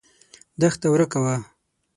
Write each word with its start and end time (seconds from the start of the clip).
دښته 0.59 0.87
ورکه 0.93 1.19
وه. 1.23 1.35